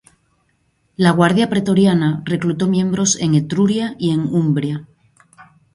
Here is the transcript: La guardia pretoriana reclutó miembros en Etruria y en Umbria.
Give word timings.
La 0.95 1.11
guardia 1.11 1.47
pretoriana 1.47 2.23
reclutó 2.25 2.65
miembros 2.67 3.17
en 3.19 3.35
Etruria 3.35 3.95
y 3.99 4.09
en 4.09 4.21
Umbria. 4.21 4.87